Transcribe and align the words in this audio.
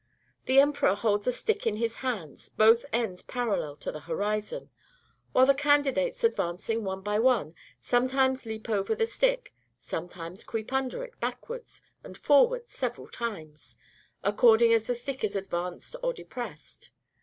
The 0.45 0.59
emperor 0.59 0.95
holds 0.95 1.27
a 1.27 1.31
stick 1.31 1.67
in 1.67 1.75
his 1.75 1.97
hands, 1.97 2.49
both 2.49 2.85
ends 2.91 3.21
parallel 3.21 3.75
to 3.75 3.91
the 3.91 3.99
horizon, 3.99 4.71
while 5.31 5.45
the 5.45 5.53
candidates 5.53 6.23
advancing, 6.23 6.83
one 6.83 7.01
by 7.01 7.19
one, 7.19 7.53
sometimes 7.83 8.47
leap 8.47 8.67
over 8.67 8.95
the 8.95 9.05
stick, 9.05 9.53
sometimes 9.77 10.43
creep 10.43 10.73
under 10.73 11.03
it 11.03 11.19
backwards 11.19 11.83
and 12.03 12.17
forwards 12.17 12.71
several 12.73 13.09
times, 13.09 13.77
according 14.23 14.73
as 14.73 14.87
the 14.87 14.95
stick 14.95 15.23
is 15.23 15.35
advanced 15.35 15.95
or 16.01 16.13
depressed. 16.13 16.89